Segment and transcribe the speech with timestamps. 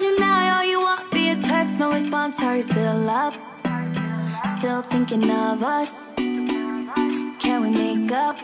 [0.00, 2.42] Called you now, all you want via text, no response.
[2.42, 3.34] Are you still up?
[4.58, 6.14] Still thinking of us?
[6.16, 8.36] Can we make up?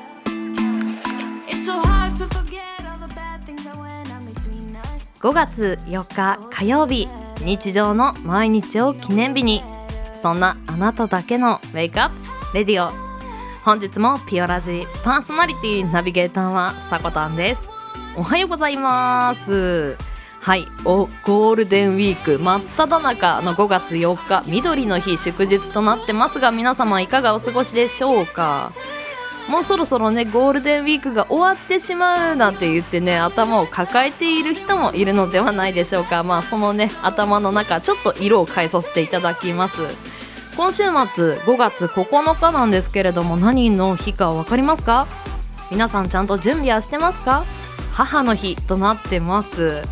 [1.49, 5.03] It's so hard to forget all the bad things that went on between us.
[5.21, 7.09] 5月4日火曜日
[7.41, 9.63] 日常の毎日を記念日に
[10.21, 12.11] そんなあなただけのウェイクアッ
[12.51, 12.93] プレディオ
[13.65, 17.67] 本日もピオラジパーソナリティナビゲーターはさこたんです
[18.15, 19.97] おはようございます
[20.47, 20.69] はい。
[20.85, 28.71] おゴールデンウィーク真っ只中の5月4日緑の日祝日となってますが皆様いかがお過ごしでしょうか？
[29.51, 36.23] もうそろそろねゴールデンウィークが終わってしまうなんて言ってね頭を抱えている人もいるのではないでしょうか。
[36.23, 39.79] まあそのね頭の中ちょっと色を変えさせていただきます。
[40.57, 40.93] 今週末
[41.41, 45.09] 5月9日なんですけれども何の日か分かりますか？
[45.73, 47.45] 皆さんちゃんと準備はしてますか？
[47.91, 49.83] 母の日となってます。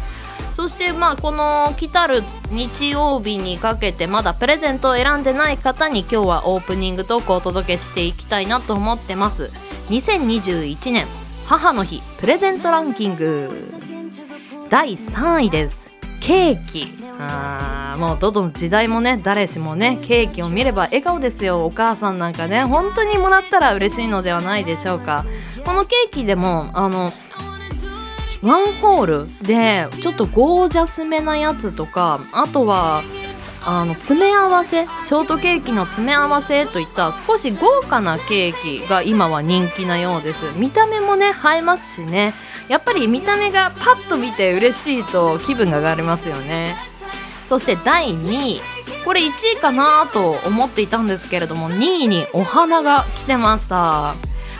[0.54, 9.50] そしてまあこの来たる日曜日にかけてまだプレゼントを選んでない方に今日はオープニングトークをお届けしていきたいなと思ってます。
[9.88, 11.06] 2021年
[11.46, 13.50] 母の日プレゼントランキング。
[14.70, 15.76] 第3位です。
[16.20, 16.94] ケーキ。
[17.18, 21.66] あーもうどの時代もね誰しもねケーキを見れば笑顔ですよ。
[21.66, 25.24] お母さんなんかね本当にもらったら嬉しいのではないでしょうか。
[25.64, 27.12] このケーキでもあの
[28.44, 33.02] ワンホールでちょっとゴージャスめなやつとかあとは
[33.66, 40.44] あの詰め合わせショートケーキの詰め合わせといった少し豪華なケーキが今は人気なようです。
[40.56, 42.34] 見た目もね映えますしね。
[42.68, 46.76] やっぱり見た目がパッと見て嬉しいと気分が上がりますよね。
[47.48, 48.60] そして第2位
[49.04, 54.14] これ1位かなと思っていたんですけれども2位にお花が来てました。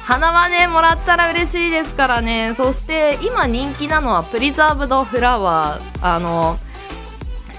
[0.04, 2.52] 花はねもらったら嬉しいですからね。
[2.54, 6.06] そして今人気なのはプリザーブドフラワー。
[6.06, 6.58] あの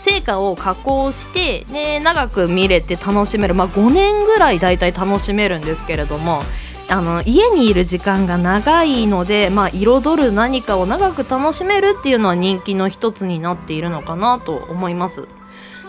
[0.06, 6.44] 成果を加工して、ね、長く見れて楽しめる、まあ、5年ぐらいだいたい楽しめるんですけれども
[6.89, 15.28] あの家にいる時間が長いので、まあ、彩る何かを長く楽しめるっていうのは人気の一つになっているのかなと思います。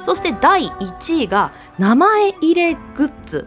[0.06, 3.47] そして第1位が名前入れグッズ。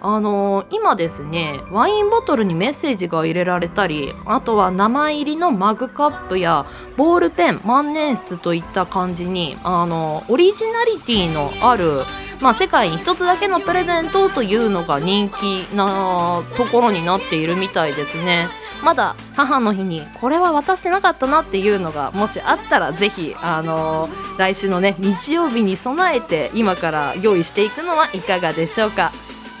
[0.00, 6.66] あのー今ですねワインボトルにメッセージが入れられたりあとは名前入りのマグカップや
[6.96, 12.04] ボールペン万年筆といった感じにあのオリジナリティのある、
[12.40, 18.48] まあ、世界に一つだけのプレゼントというのが人気なところになっているみたいですね。
[18.82, 29.10] まだ母の日にこれは渡してなかったなっていうのがもしあったらぜひ、あのー来週のね日曜日に備えて今から用意していくのはいかがでしょうか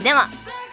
[0.02, 0.28] では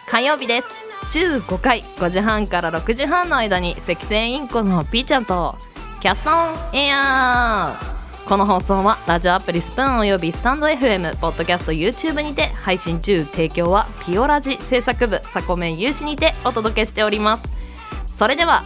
[0.08, 0.68] 火曜日です。
[1.12, 5.56] 週5回5時半から6時半の間に赤線インコのピーちゃんと
[6.00, 6.32] キャストオ
[6.72, 7.72] ンエア。
[7.74, 13.24] ーこの放送はラジオアプリスプーンおよびスタンド FM ポッドキャスト YouTube にて配信中。
[13.24, 18.16] 提供はピオラジ制作部サコメン有志にてお届けしております。
[18.16, 18.64] それでは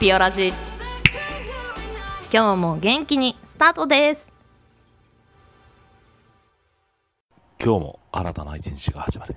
[0.00, 0.52] ピオラジ。
[2.32, 4.26] 今日も元気にスタートです。
[7.62, 9.36] 今日も新たな一日が始まる。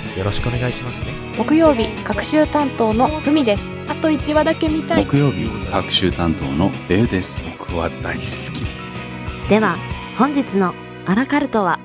[0.17, 1.13] よろしくお願いしますね。
[1.37, 3.63] 木曜日各週担当のふみです。
[3.87, 5.05] あと1話だけ見たい。
[5.05, 7.43] 木曜日各週担当のデウです。
[7.57, 9.03] 僕は大好きです。
[9.47, 9.77] では
[10.17, 10.73] 本日の
[11.05, 11.79] アラカルトは。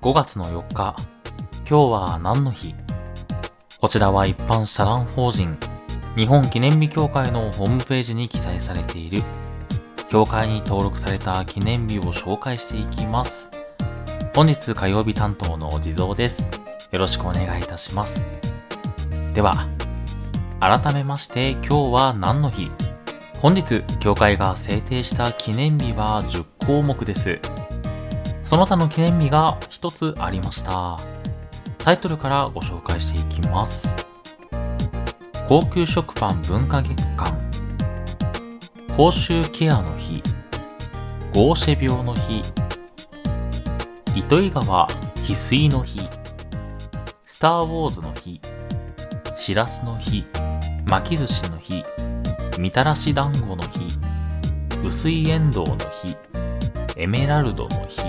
[0.00, 0.96] 5月の4日。
[1.66, 2.74] 今日は何の日？
[3.80, 5.56] こちらは一般社団法人。
[6.16, 9.22] 日本記念日協会のホームページに記載されている
[10.14, 13.50] 協会に登録された記念日を紹介していきます。
[14.32, 16.48] 本日火曜日担当の地蔵です。
[16.92, 18.30] よろしくお願いいたします。
[19.34, 19.66] では
[20.60, 22.70] 改めまして今日は何の日？
[23.42, 27.40] 本日協会が制定した記念日は10項目です。
[28.44, 30.96] その他の記念日が一つありました。
[31.78, 33.96] タイトルからご紹介していきます。
[35.48, 37.43] 高級食パン文化月間、
[38.96, 40.22] 口臭ケアの日、
[41.34, 42.42] ゴーシェ病の日、
[44.14, 45.98] 糸魚川翡翠の日、
[47.24, 48.40] スター・ウォーズの日、
[49.34, 50.24] しらすの日、
[50.86, 51.84] 巻き寿司の日、
[52.60, 53.88] みたらし団子の日、
[54.84, 56.16] 薄いエンドウの日、
[56.96, 58.00] エメラルドの日、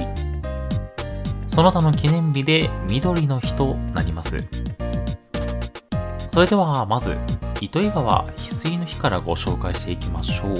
[1.47, 4.37] その他の記念日で緑の日となります。
[6.29, 7.17] それではまず、
[7.65, 10.53] 糸魚川翡翠の日からご紹介していきましょう。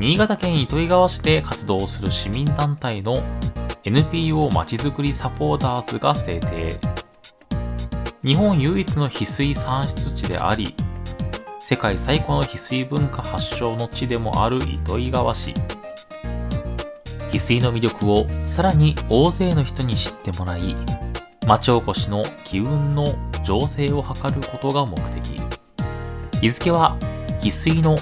[0.00, 3.22] 新潟県糸魚川市で活動する市民団体の
[3.84, 6.80] NPO まちづくりサポーターズが制定。
[8.24, 10.74] 日本唯一の翡翠産出地であり、
[11.60, 15.54] 世界最古の翡翠文化発祥の地でもある糸魚川市。
[17.30, 20.76] 翡翠の魅力をさらに大勢の人に知ってもらい、
[21.46, 23.06] 町おこしの機運の
[23.44, 25.40] 醸成を図ることが目的。
[26.40, 26.96] 日付は
[27.40, 27.96] 翡翠の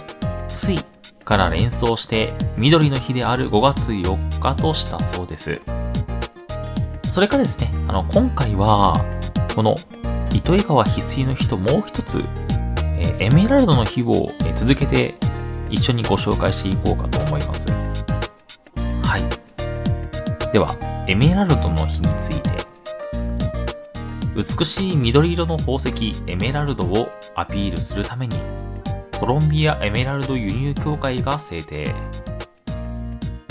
[0.49, 0.83] 水
[1.25, 5.61] から連想して緑の日である5月4日としたそうです。
[7.13, 8.95] それからですね、あの、今回は、
[9.55, 9.77] この
[10.33, 12.25] 糸魚川翡翠の日ともう一つ、
[12.99, 15.15] えエメラルドの日をえ続けて
[15.71, 17.69] 一緒にご紹介していこうかと思います。
[19.03, 20.53] はい。
[20.53, 20.75] では、
[21.07, 22.54] エメラルドの日について。
[24.35, 28.37] 美しい緑色の宝石エメラルドをアピールするために、
[29.19, 31.95] コロンビアエメラルド輸入協会が制定。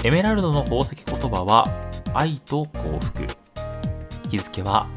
[0.04, 1.66] エメラルドの宝石言葉は
[2.14, 3.26] 愛と幸福。
[4.30, 4.88] 日付は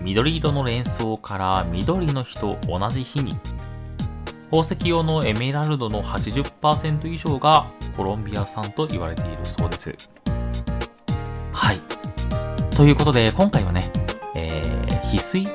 [0.00, 3.36] 緑色の連想から緑の日と同じ日に
[4.50, 9.94] 宝石用のエメラルドの80%以上がコロンビア産と言われているそうです。
[11.52, 11.80] はい。
[12.76, 13.90] ということで、今回はね、
[15.16, 15.46] 翡翠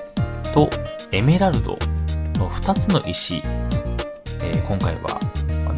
[0.53, 0.69] と
[1.11, 1.77] エメラルド
[2.39, 5.19] の2つの石、えー今回は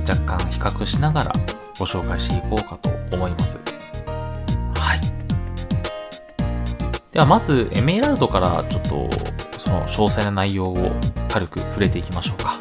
[0.08, 1.34] 若干比較しながら
[1.80, 3.60] ご紹介していこうかと思います。
[4.76, 5.02] はい。
[7.12, 9.10] では、まず、エメラルドからちょっと、
[9.58, 10.92] その詳細な内容を
[11.30, 12.60] 軽く触れていきましょうか。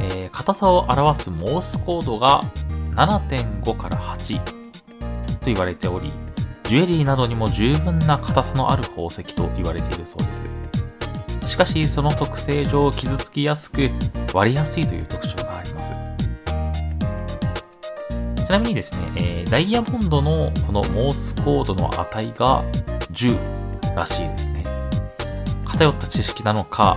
[0.00, 2.42] えー硬さを表すモースコードが
[2.94, 4.52] 7.5から8と
[5.46, 6.12] 言われており、
[6.68, 10.44] ジュエリーなどにも十分な硬さのある宝石と言われているそうです。
[11.52, 13.90] しかし、その特性上傷つきやすく
[14.34, 15.92] 割れやすいという特徴があります。
[18.44, 22.64] ちなみにですね、えーダイヤモンドのこのモースコードの値が
[23.12, 24.64] 10らしいですね。
[25.64, 26.96] 偏った知識なのか、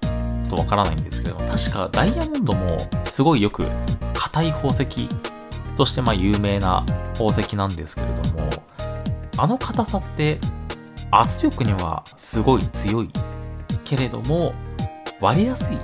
[0.00, 0.10] ちょ
[0.46, 3.66] っとわからないんですけれども、確かダイヤモンドもすごいよく
[4.14, 5.08] 硬い宝石
[5.76, 8.48] としてま有名な宝石なんですけれども、
[9.36, 10.38] あの硬さって
[11.10, 13.10] 圧力にはすごい強い
[13.84, 14.52] けれども
[15.20, 15.78] 割れやすい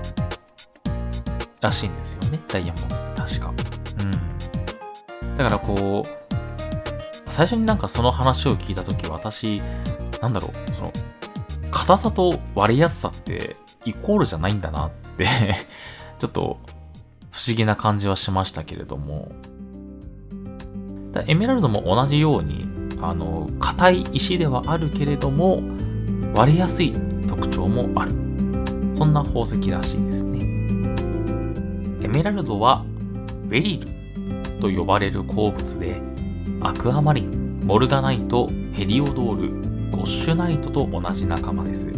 [1.61, 3.53] らしいんですよね、ダイヤモンドって確か。
[4.01, 5.37] うん。
[5.37, 9.61] だからこう、最初になんかその話を聞いたとき私、
[10.23, 10.93] なんだろう、その、
[11.71, 15.27] 硬さと割れやすさってイコールじゃないんだなって
[16.19, 16.59] ちょっと
[17.31, 19.31] 不思議な感じはしましたけれども、
[21.27, 22.67] エメラルドも同じように、
[23.03, 25.63] あの、硬い石ではあるけれども、
[26.35, 26.93] 割れやすい
[27.27, 28.13] 特徴もある。
[28.95, 30.41] そんな宝石らしいですね。
[32.03, 32.85] エメラルドは、
[33.49, 36.01] ベリルと呼ばれる鉱物で、
[36.61, 41.89] アクアマリン、モルガナイト、ヘリオドール、ゴッシュナイトと同じ仲間です。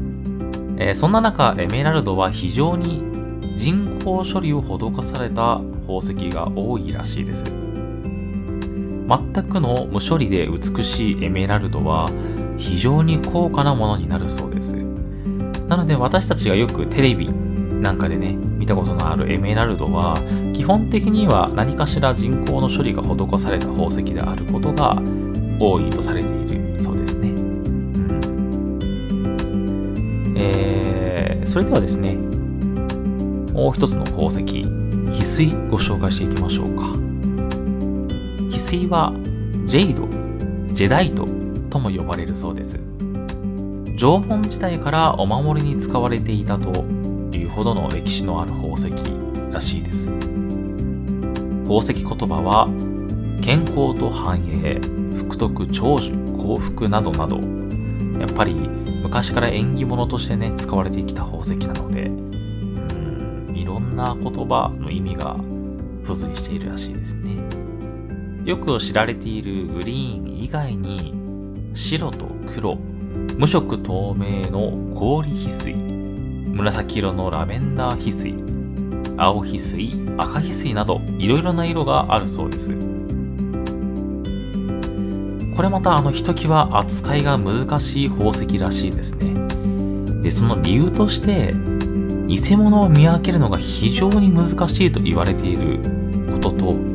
[0.78, 3.02] えーそんな中、エメラルドは非常に
[3.56, 7.71] 人工処理を施された宝石が多いらしいです。
[9.12, 12.08] 全くの無処理で美しいエメラルドは
[12.56, 14.76] 非常に高価なものになるそうです。
[15.68, 20.16] なので私たちがよくテレビなんかでね、見たことのあるエメラルドは
[20.54, 25.02] 基本的には何かしら人工の処理が施された宝石であることが
[25.58, 27.28] 多いとされているそうですね。
[27.30, 27.32] う
[30.30, 32.14] んえー、それではですね、
[33.52, 37.11] もう一つの宝石、翡翠ご紹介していきましょうか。
[38.72, 39.12] 翡翠は
[39.66, 40.08] ジェイド、
[40.72, 41.26] ジェダイト
[41.68, 42.78] とも呼ばれるそうです。
[43.98, 46.82] 縄文時代からお守りに使われていたと
[47.36, 48.90] いうほどの歴史のある宝石
[49.52, 50.10] らしいです。
[51.64, 52.66] 宝石言葉は
[53.42, 54.80] 健康と繁栄、
[55.18, 57.36] 福徳長寿、幸福などなど、
[58.18, 65.36] やっぱり昔から縁起物としてね、使われてきた宝石なので、うんいろんな言葉の意味が
[66.04, 67.61] 付随しているらしいですね。
[68.44, 71.14] よく知られているグリーン以外に
[71.74, 72.74] 白と黒
[73.38, 75.74] 無色透明の氷翡翠。
[75.74, 78.34] 紫色のラベンダー翡翠。
[79.16, 82.72] 青翡翠赤翡翠などいろいろな色があるそうです。
[85.54, 89.34] これまたあのひときわ扱いが難しい宝石らしいですね。
[90.20, 91.54] でその理由として
[92.26, 95.80] 偽物を見分けるのが非常に難しいと言われている
[96.32, 96.91] ことと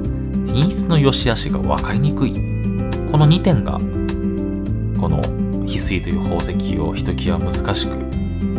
[0.58, 2.34] 品質の良し悪しが分かりにくい。
[2.34, 2.40] こ
[3.20, 3.74] の2点が
[5.00, 5.22] この
[5.68, 7.94] 翡翠という宝石をひときわ難しく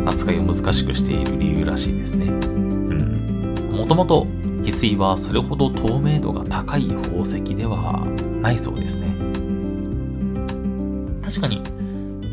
[0.06, 2.26] 扱いを難しくしている理由らしいですね。
[3.76, 4.28] もともと
[4.62, 8.06] 翡翠はそれほど透明度が高い宝石では
[8.40, 9.08] ないそうですね。
[11.20, 11.64] 確かに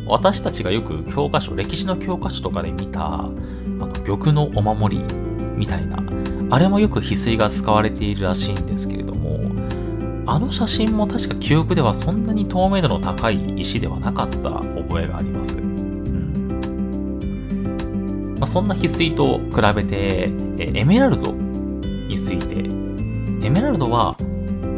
[0.06, 3.30] 私たちがよく教科書歴史の教科書とかで見たあ
[3.80, 5.04] の玉のお守り
[5.56, 5.98] みたいな
[6.50, 9.25] あれもよく翡翠が使われているらしいんですけれども
[10.26, 15.56] あの写真も確か記憶ではそんなに透明度の高い石ではなかった覚えがあります。
[15.56, 15.86] うん
[18.38, 22.56] まあ、そんな翡翠と比べてエメラルドについて
[23.46, 24.16] エメラルドは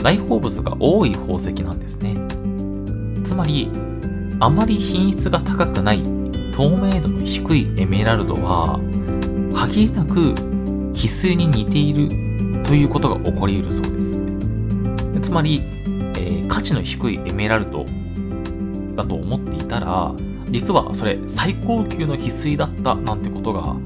[0.03, 2.15] 大鉱物が多い宝石なんですね。
[3.25, 3.71] つまり
[4.41, 6.03] あまり品質が高くない
[6.53, 8.79] 透明度の低いエメラルドは
[9.55, 10.35] 限りなく
[10.93, 12.09] 翡翠に似ている
[12.65, 14.18] ということが起こり得るそうです。
[15.29, 15.63] つまり、
[16.17, 17.85] えー、価値の低いエメラルド
[18.97, 20.15] だと思っていたら、
[20.47, 23.77] 実はそれ最高級の翡翠だったなんてことが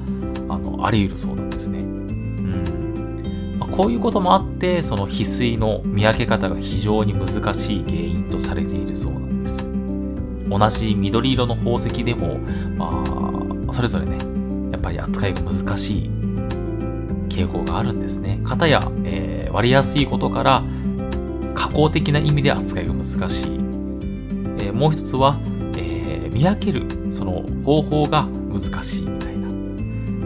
[0.49, 1.81] あのあり得るそうなんですね。
[1.81, 9.65] うんまあ、こういうこともあって、その翡翠の見分け方が非常に難しい原因とされているそうなんです。
[10.49, 12.39] 同じ緑色の宝石でも、
[12.77, 13.03] ま
[13.69, 14.17] あ、それぞれね、
[14.71, 16.11] やっぱり扱いが難しい
[17.29, 18.39] 傾向があるんですね。
[18.45, 20.63] 型や、えー、割りやすいことから、
[21.55, 23.47] 加工的な意味で扱いが難しい。
[24.59, 25.39] えー、もう一つは、
[25.77, 29.49] えー、見分けるその方法が難しいみたいな。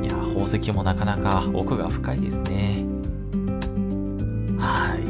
[0.02, 2.84] いや、宝石もなかなか奥が深いですね。
[4.58, 5.00] はい。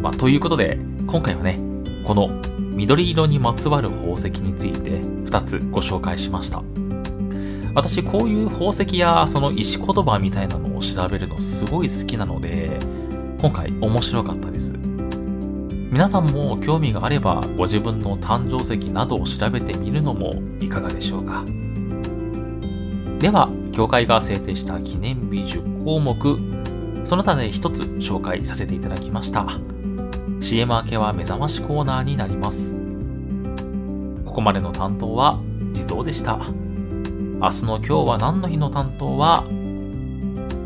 [0.00, 1.58] まあ、ということで、今回はね、
[2.04, 2.30] この
[2.74, 6.62] 緑色にまつわる宝石について2つご紹介しました。
[7.74, 12.78] 私、こういう宝石やその石言葉みたいなのを調べるのすごい好きなので、
[13.40, 14.72] 今回面白かったです。
[15.90, 21.44] 皆さんも興味があればご自分の誕生石などを調べてみるのもいかがでしょうか。
[23.20, 26.38] では協会が制定した記念日10項目
[27.04, 29.60] その他で一つ紹介させていただきました。
[30.40, 32.74] CM 明けは目覚ましコーナーになります。
[34.24, 35.40] ここまでの担当は
[35.72, 36.38] 地蔵でした。
[36.38, 39.44] 明日の今日は何の日の担当は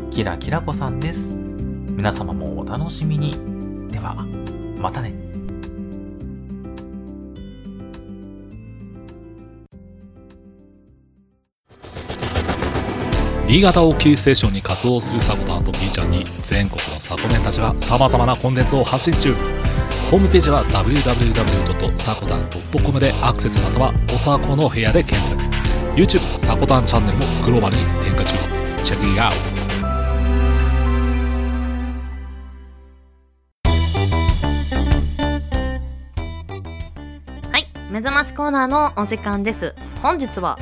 [0.09, 1.35] キラキラ子さんです。
[1.91, 3.37] 皆様もお楽しみに。
[3.89, 4.40] では。
[4.81, 5.13] またね。
[13.47, 19.35] 新潟をキーステーションに活動するサコタンと B ちゃんに全国のサコメンたちは様々なコンテンツを発信中。
[20.11, 25.41] ホームページは www.sakotan.com でアクセスまたはおさこの部屋で検索
[25.95, 28.35] YouTube サコタンチャンネルもグローバルに展開中
[28.83, 29.60] チェックイアウト
[38.01, 40.57] 目覚ましコーナーのお時間です本日は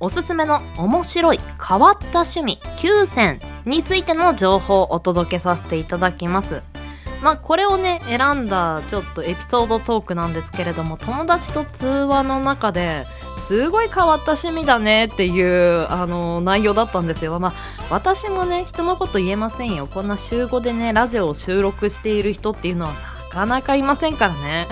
[0.00, 6.62] おすすめの面白い変わった趣味9選についての情報をお届けさせていただきます
[7.22, 13.04] まあこれをね選んだちょっとエピソードトークなんですけれども友達と通話の中で
[13.46, 17.38] すごい変わった趣味だねっていうあの内容だったんですよ。
[17.38, 17.54] まあ
[17.88, 19.88] 私もね人のこと言えませんよ。
[19.88, 24.68] こんな週5でねラジオを収録している人っていうのはなかなかいませんからね。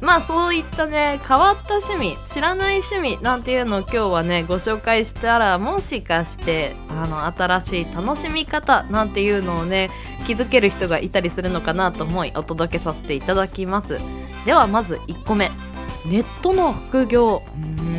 [0.00, 9.90] まあそういったね変わった趣味知らない趣味なんていうのを今日はねご紹介したらもしかしてあの新しい楽しみ方なんていうのをね
[10.26, 13.98] 気づける人がいたりするのかなと思いお届けさせていただきます。
[14.44, 15.50] ではまず1個目。
[16.04, 17.42] ネットの副業。
[17.54, 17.96] うん。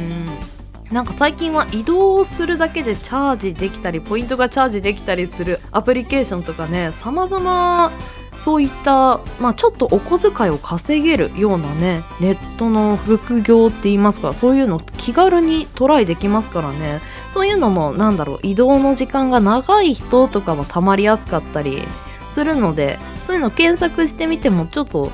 [0.92, 7.92] なんか最近は移動するだけでチャージできたりポイントがチャージできたりするアプリケーションとかね様々
[8.40, 17.02] そういった、まあ、ちょっとお小遣いを稼げるようなねネットの副業って言いますかそういうの気軽にトライできますからね。
[17.32, 21.84] そういうのもなんだろう移動の時間が長い人とかはたまりやすかったり
[22.32, 25.12] するのでそういうの検索してみてもちょっと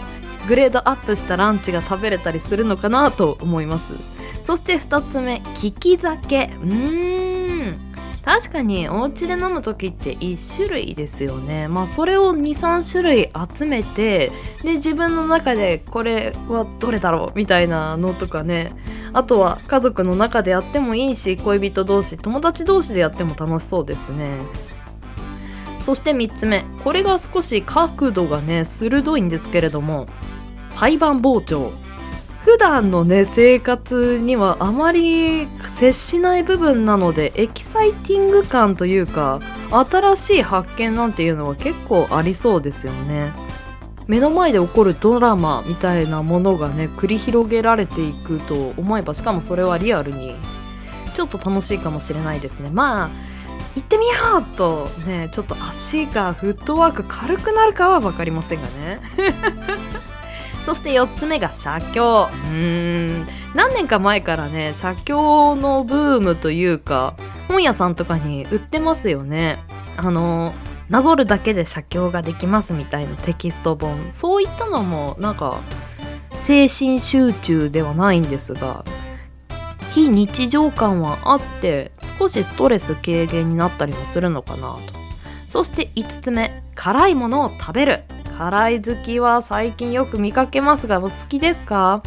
[0.47, 3.93] グレードアップしたランチが食べれたりするのかなと思います。
[4.45, 6.51] そして2つ目利き酒。
[6.61, 7.22] うん。
[8.23, 11.67] 確かにお家で飲む時って1種類ですよね。
[11.67, 14.31] まあそれを23種類集めて
[14.63, 18.73] で自分の中でこれはどれだろうみたいなのとかね。
[19.11, 24.37] あとは家族の中でやってもいいし恋人同士友達同士でやっても楽しそうですね。
[25.81, 26.63] そして3つ目。
[26.85, 30.07] これが少し角度がね鋭いんですけれども
[30.69, 31.73] 裁判傍聴。
[32.43, 43.33] 普段のね生活にはあまり接しない部分なのでエキサイティング感というか新しい発見なんていうのは結構ありそうですよね。
[44.07, 50.35] 目の前で起こるドラマみたいなものがね繰り広げられていくと思えばしかもそれはリアルに
[51.15, 52.69] ちょっと楽しいかもしれないですね。
[52.69, 53.09] まあ
[53.75, 58.99] 行ってみようとねちょっと足がフットワーク軽くなるかは分かりませんがね。
[60.65, 62.29] そして4つ目が写経。
[62.31, 63.27] うん。
[63.53, 67.15] 何年か前からね写経のブームというか
[67.47, 69.63] 本屋さんとかに売ってますよね。
[69.97, 70.53] あの
[70.89, 74.11] なぞるだけで写経ができますみたいなテキスト本。
[74.11, 75.61] そういったのもなんか
[76.39, 78.83] 精神集中ではないんですが
[79.91, 84.79] 非日常感はあって少しストレス軽減になったりもするのかなと。
[85.47, 88.03] そして5つ目辛いものを食べる。
[88.37, 92.01] 辛い好きは最近よく見かけますがお好きですか？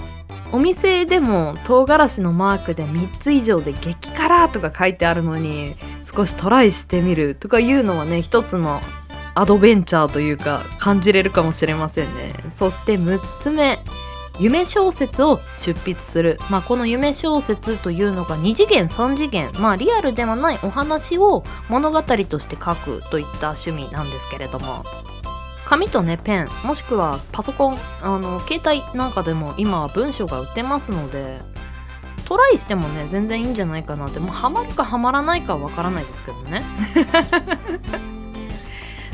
[0.52, 8.80] お店でも唐辛子のマークで3つ以上で激辛とか書いてあるのに少しトライしてみるとかいうのはね一つの
[9.35, 12.33] アドベンチャーというか感じれるかもしれませんね。
[12.52, 13.78] そして6つ目。
[14.38, 19.50] 夢小説を出筆する、まあ、この夢小説というのが2次元3次元。
[19.59, 24.85] まあリアルではないお話を物語として書くといった趣味なんですけれども。
[25.66, 31.40] 紙とねペンもしくはパソコンあの携帯なんかでも今は文章が売ってますので
[32.25, 36.62] トライしてもね全然いいんじゃないかなってもうハマるかハマらないかはわからないですけどね。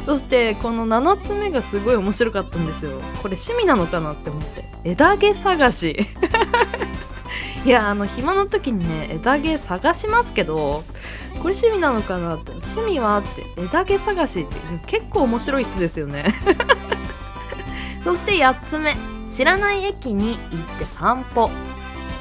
[0.05, 3.01] そしてこの7つ目がすごい面白かったんですよ。
[3.23, 4.65] これ趣味なのかなって思って。
[4.85, 5.97] 枝毛探し。
[7.65, 10.83] いやあの暇な時にね枝毛探しますけど
[11.41, 14.55] これ趣味なのかなって趣味はって枝毛探しって
[14.87, 16.25] 結構面白い人ですよね。
[18.05, 18.97] そして8つ目。
[19.31, 21.51] 知らない駅に行って散歩。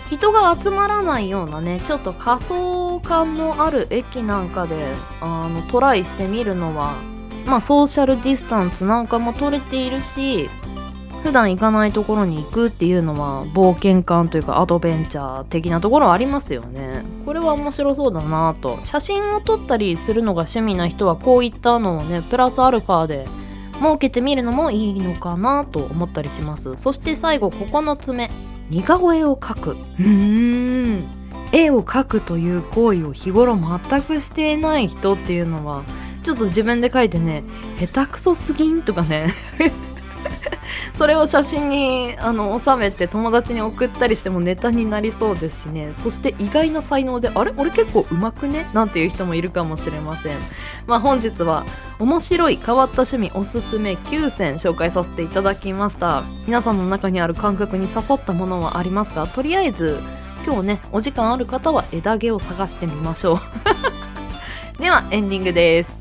[0.10, 6.96] 人が集まらないようなねちょっと仮想感のある駅なんかであのトライしてみるのは
[7.46, 10.50] まあソーシャルディスタンスなんかも取れているし
[11.24, 17.04] 普段行かないところに行くっていうのは冒険感というかアドベンチャー的なところありますよね。
[17.26, 18.80] これは面白そうだなと。
[18.84, 23.28] 写真を撮ったりするのが趣味な人はこういったのをねプラスアルファで
[23.80, 26.76] 設けてみるのもいいのかなと思ったりします。
[26.78, 28.32] そして最後9つ目
[28.70, 29.72] 似顔絵を描く。
[29.72, 31.22] うーん。
[31.52, 35.84] 絵を描くという行為を日頃全くしていない人っていうのは
[36.24, 37.44] ちょっと自分で描いてね
[37.78, 39.28] 下手くそすぎんとかね
[40.94, 45.94] それを写真にあの収めて友達に送ったりしてもネタになりそうですしね。
[45.94, 47.54] そして意外な才能であれ？
[47.58, 48.70] 俺結構うまくね？
[48.74, 50.40] なんていう人もいるかもしれません。
[50.88, 51.66] まあ本日は
[52.00, 56.24] 面白い変わった趣味おすすめ9選紹介させていただきました。
[56.46, 59.28] 皆さんの中にある感覚に刺さったものはありますか？
[59.28, 60.00] とりあえず
[60.46, 63.40] 今日ねお時間ある方は枝毛を探してみましょう。
[64.82, 66.01] ではエンディングです。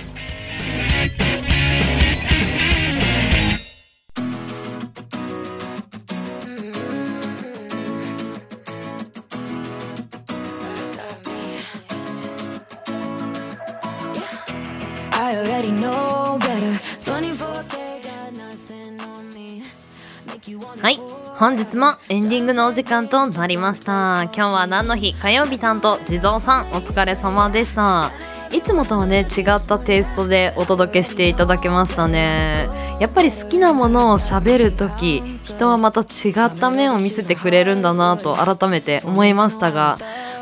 [20.81, 20.99] はい。
[21.37, 24.23] 本日もエンディングのお時間となりました。
[24.23, 25.13] 今日は何の日？
[25.13, 26.71] 火曜日担当地蔵さん。
[26.71, 28.11] お疲れ様でした。
[28.51, 32.69] いつもとはね違ったテイストでお届けしていただけましたね。
[32.99, 39.97] やっぱり好きなものを喋る時人はまた違った面を見せてくれるんだなと改めて思いましたが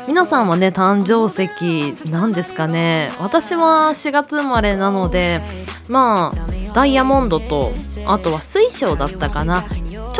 [0.08, 3.10] 皆さんはね誕生石なんですかね？
[3.20, 5.42] 私は4月生まれなので
[5.88, 7.72] まあダイヤモンドと
[8.06, 9.64] あとは水晶だったかな。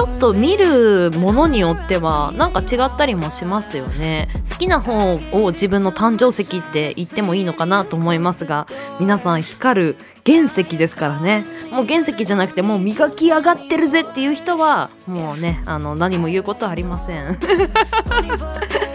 [0.01, 4.29] ちょっと見るものによってはなんか違ったりもしますよね。
[4.49, 8.67] 好きな本を自分の誕生石って言ってもいいのかなと思いますが
[8.99, 11.45] 皆さん光る原石ですからね。
[11.71, 17.39] もう原石じゃなくてもう磨き上がってるぜっていう人はもうねあの何も言うことありません。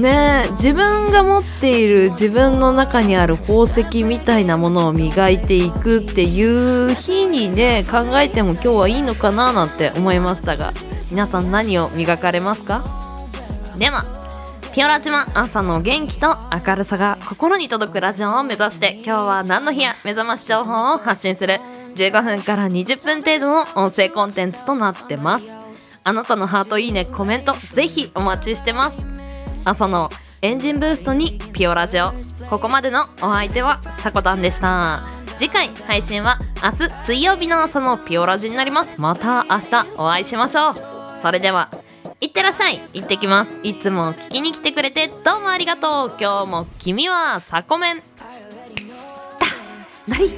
[0.00, 10.72] ね自分が持っている自分の中にある宝石みたいなものを磨いていくっていう日にね考えても今日はいいのかななんて思いましたが
[11.10, 13.28] 皆さん何を磨かれますか？
[13.78, 14.04] では
[14.74, 21.60] ピオラ島朝の元気と明るさが心に届くラジオを目指して今日は何の日や目覚まし情報を発信する。
[21.94, 26.00] 15分から20分程度の音声コンテンツとなってます。
[26.02, 29.23] あなたのハートいいねコメントぜひお待ちしてます。
[29.64, 30.10] 朝の
[30.42, 32.12] エンジンブーストにピオラジオ。
[32.50, 35.02] ここまでのお相手はさこたんでした。
[35.38, 39.00] 次回配信は明日水曜日の朝のピオラジになります。
[39.00, 40.74] また明日お会いしましょう。
[41.22, 41.70] それでは
[42.20, 42.78] いってらっしゃい。
[42.92, 43.58] 行ってきます。
[43.62, 46.16] いつも聞きに来てくれてどうもありがとう。
[46.20, 47.96] 今日も君はサコメン。
[47.96, 48.02] だ
[50.06, 50.30] なり。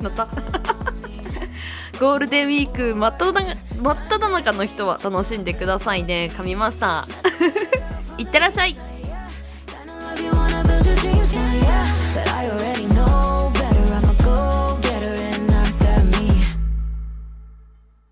[0.00, 0.26] 乗った。
[2.00, 6.30] ゴールデンウィーク真っ只中の人は楽しんでくださいね。
[6.32, 7.06] 噛みました。
[8.18, 8.76] いってらっしゃい。